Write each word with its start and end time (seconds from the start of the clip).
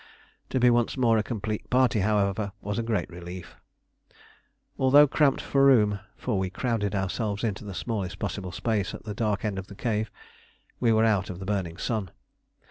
To 0.49 0.59
be 0.59 0.71
once 0.71 0.97
more 0.97 1.19
a 1.19 1.21
complete 1.21 1.69
party, 1.69 1.99
however, 1.99 2.53
was 2.59 2.79
a 2.79 2.81
great 2.81 3.07
relief. 3.11 3.55
Although 4.79 5.07
cramped 5.07 5.41
for 5.41 5.63
room 5.63 5.99
for 6.17 6.39
we 6.39 6.49
crowded 6.49 6.95
ourselves 6.95 7.43
into 7.43 7.63
the 7.63 7.75
smallest 7.75 8.17
possible 8.17 8.51
space 8.51 8.95
at 8.95 9.03
the 9.03 9.13
dark 9.13 9.45
end 9.45 9.59
of 9.59 9.67
the 9.67 9.75
cave 9.75 10.09
we 10.79 10.91
were 10.91 11.05
out 11.05 11.29
of 11.29 11.37
the 11.37 11.45
burning 11.45 11.77
sun. 11.77 12.09